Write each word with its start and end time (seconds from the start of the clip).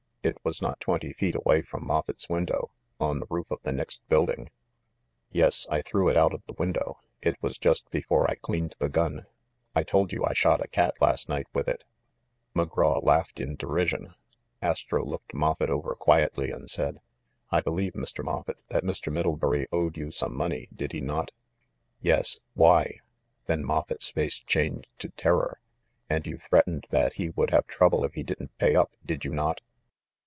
"It 0.23 0.37
was 0.43 0.61
not 0.61 0.79
twenty 0.79 1.13
feet 1.13 1.33
away 1.33 1.63
from 1.63 1.87
Moffett's 1.87 2.29
window, 2.29 2.69
on 2.99 3.17
the 3.17 3.25
roof 3.27 3.49
of 3.49 3.57
the 3.63 3.71
next 3.71 4.07
build 4.07 4.29
ing." 4.29 4.51
"Yes, 5.31 5.65
I 5.71 5.81
threw 5.81 6.09
it 6.09 6.15
out 6.15 6.31
of 6.31 6.45
the 6.45 6.53
window. 6.53 6.99
It 7.23 7.41
was 7.41 7.57
just 7.57 7.89
before 7.89 8.29
I 8.29 8.35
cleaned 8.35 8.75
the 8.77 8.87
gun. 8.87 9.25
I 9.75 9.81
told 9.81 10.11
you 10.13 10.23
I 10.23 10.33
shot 10.33 10.63
a 10.63 10.67
cat 10.67 10.93
last 11.01 11.27
night 11.27 11.47
with 11.55 11.67
it." 11.67 11.85
400 12.53 12.53
THE 12.53 12.55
MASTER 12.55 12.67
OF 12.67 12.67
MYSTERIES 12.67 13.01
McGraw 13.01 13.03
laughed 13.03 13.39
in 13.41 13.55
derision. 13.55 14.13
Astro 14.61 15.03
looked 15.07 15.33
Moffett 15.33 15.71
over 15.71 15.95
quietly 15.95 16.51
and 16.51 16.69
said. 16.69 17.01
"I 17.49 17.61
be 17.61 17.71
lieve, 17.71 17.93
Mr. 17.93 18.23
Moffett, 18.23 18.59
that 18.69 18.83
Mr. 18.83 19.11
Middlebury 19.11 19.65
owed 19.71 19.97
you 19.97 20.11
some 20.11 20.35
money, 20.37 20.69
did 20.71 20.91
he 20.91 21.01
not?" 21.01 21.31
"Yes— 21.99 22.37
why?" 22.53 22.99
Then 23.47 23.65
Moffett's 23.65 24.11
face 24.11 24.37
changed 24.37 24.99
to 24.99 25.09
ter 25.09 25.31
ror. 25.35 25.53
"And 26.11 26.27
you 26.27 26.37
threatened 26.37 26.85
that 26.91 27.13
he 27.13 27.31
would 27.31 27.49
have 27.49 27.65
trouble 27.65 28.05
if 28.05 28.13
he 28.13 28.21
didn't 28.21 28.55
pay 28.59 28.75
up, 28.75 28.91
did 29.03 29.25
you 29.25 29.33
not 29.33 29.61